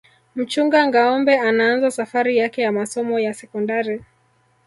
mchunga 0.35 0.87
ngâombe 0.87 1.39
anaanza 1.39 1.91
safari 1.91 2.37
yake 2.37 2.61
ya 2.61 2.71
masomo 2.71 3.19
ya 3.19 3.33
sekondari 3.33 4.03